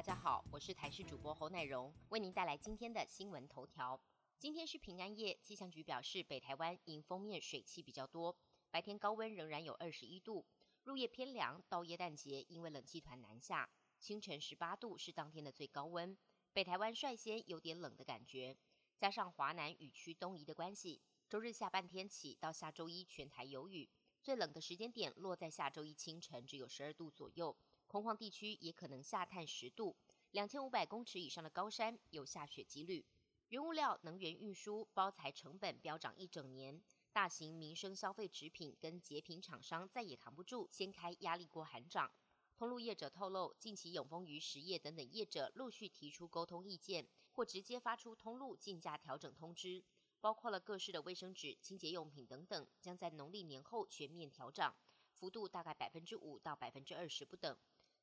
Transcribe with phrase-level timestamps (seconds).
[0.00, 4.00] 大家好，我是台视主播侯乃荣，为您带来今天的新闻头条。
[4.38, 8.34] 今天是平安夜，气象局表示，北台湾迎风面水汽比较多，
[8.70, 10.46] 白天高温仍然有二十一度，
[10.84, 11.62] 入夜偏凉。
[11.68, 13.68] 到耶诞节，因为冷气团南下，
[13.98, 16.16] 清晨十八度是当天的最高温。
[16.54, 18.56] 北台湾率先有点冷的感觉，
[18.96, 23.86] 加上华南雨区东移的关系，周日下半天起到下周一全台有雨，
[24.22, 27.54] 最冷的时间点落在下周一清晨，只有十二度左右。
[27.90, 29.96] 空旷地区也可能下探十度，
[30.30, 33.04] 两千五百公尺以上的高山有下雪几率。
[33.48, 36.80] 原物料、能源运输、包材成本飙涨一整年，
[37.12, 42.12] 大型民生消费纸品跟节品厂商再也扛不住，掀开压力锅喊涨。
[42.54, 49.82] 通路业者透露，近期永丰鱼实业等等业者陆续提出沟通意见，或直接发出通路进价调整通知，
[50.20, 54.76] 包括了各式的卫生纸、清洁用品等等，将在农历年后全面调涨，
[55.12, 57.58] 幅度大概百分之五到百分之二十不等。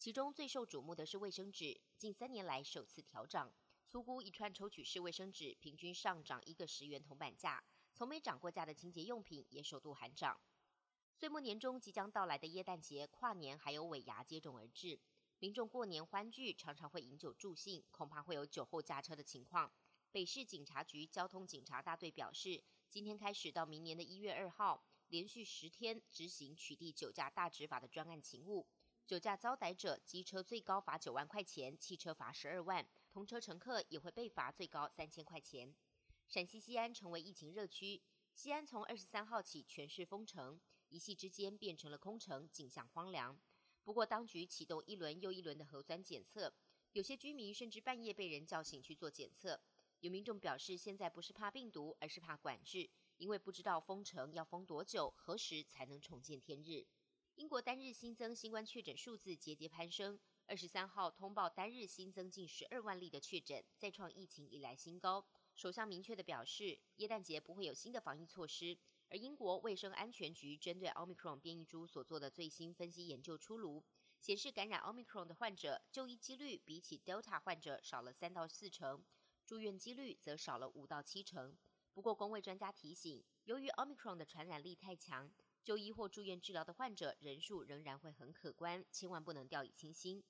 [0.00, 3.52] 其中最受瞩目的是卫生纸，近三年来首次调涨，
[3.84, 7.62] 粗估一串抽取式卫生纸平均上涨一个十元铜板价，
[7.92, 10.40] 从没涨过价的清洁用品也首度喊涨。
[11.12, 14.98] 岁末年终即将到来的耶诞节、跨年还有尾牙接踵而至，
[15.38, 19.70] 民众过年欢聚常常会饮酒助兴，恐怕会有酒后驾车的情况。
[20.10, 28.66] 北市警察局交通警察大队表示，今天开始到明年的一月二号，连续十天执行取缔酒驾大执法的专案勤务。
[29.10, 35.74] 酒驾遭逮者，机车最高罚九万块钱，汽车罚十二万，同车乘客也会被罚最高三千块钱。
[36.28, 38.00] 陕西西安成为疫情热区，
[38.34, 43.36] 西安从二十三号起全市封城，一夕之间变成了空城，景象荒凉。
[43.82, 46.54] 不过当局启动一轮又一轮的核酸检测，
[46.92, 49.60] 有些居民甚至半夜被人叫醒去做检测。
[49.98, 56.86] 有民众表示，现在不是怕病毒，而是怕管制，因为不知道封城要封多久，何时才能重见天日。
[57.40, 65.24] 英国单日新增新冠确诊数字节节攀升，二十三号通报单日新增近十二万例的确诊，再创疫情以来新高。
[65.54, 68.76] 首相明确的表示，耶诞节不会有新的防疫措施。
[69.08, 73.82] 而英国卫生安全局针对奥密克戎变异株所做的最新分析研究出炉，
[74.20, 79.02] 显示感染奥密克戎的患者就医几率比起 Delta 患者少了三到四成，
[79.46, 81.56] 住院几率则少了五到七成。
[81.94, 85.32] 不过，公卫专家提醒，由于奥密克戎的传染力太强。
[85.62, 90.24] 就医或住院治疗的患者人数仍然会很可观，千万不能掉以轻心。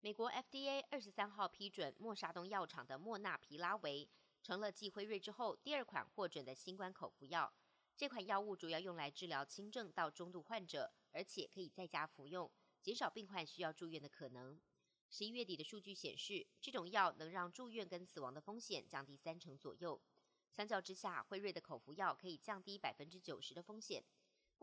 [0.00, 4.08] 美国 FDA 二十三号批准默沙东药厂的莫纳皮拉韦，
[4.42, 7.52] 成了继辉瑞之后第二款获准的新冠口服药。
[7.96, 12.50] 这款药物主要用来治疗轻症到中度患者，而且可以在家服用，
[12.82, 14.60] 减少病患需要住院的可能。
[15.08, 20.02] 十一月底的数据显示，这种药能让住院跟死亡的风险降低三成左右。
[20.50, 24.04] 相较之下，辉瑞的口服药可以降低百分之九十的风险。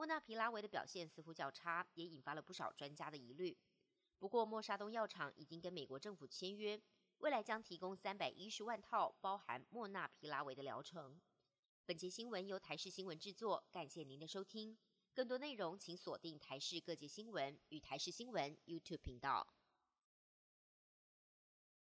[0.01, 3.55] 莫纳皮拉韦的表现似乎较差，也引发了不少专家的疑虑。
[4.17, 6.81] 不过，默沙东药厂已经跟美国政府签约，
[7.19, 11.21] 未来将提供三百一十万套包含莫纳皮拉韦的疗程。
[11.85, 14.75] 本节新闻由台视新闻制作，感谢您的收听。
[15.13, 19.45] 更多内容请锁定台视各界新闻与台视新闻 YouTube 频道。